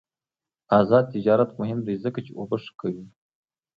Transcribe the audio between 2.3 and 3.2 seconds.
اوبه ښه کوي.